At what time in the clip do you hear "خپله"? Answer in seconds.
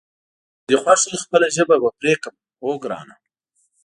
1.23-1.47